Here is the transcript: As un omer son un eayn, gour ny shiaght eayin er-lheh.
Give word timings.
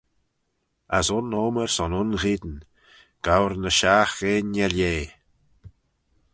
As 0.99 1.07
un 1.17 1.27
omer 1.47 1.69
son 1.75 1.91
un 2.01 2.09
eayn, 2.21 2.55
gour 3.25 3.53
ny 3.61 3.71
shiaght 3.77 4.19
eayin 4.29 4.57
er-lheh. 4.65 5.09